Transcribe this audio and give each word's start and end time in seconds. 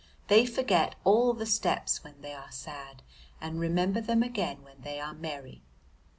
They 0.29 0.47
forget 0.47 0.95
all 1.03 1.33
the 1.35 1.45
steps 1.45 2.03
when 2.03 2.23
they 2.23 2.33
are 2.33 2.49
sad 2.51 3.03
and 3.39 3.59
remember 3.59 4.01
them 4.01 4.23
again 4.23 4.63
when 4.63 4.81
they 4.81 4.99
are 4.99 5.13
merry. 5.13 5.61